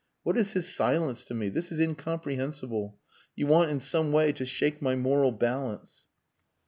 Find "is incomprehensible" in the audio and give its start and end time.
1.71-2.97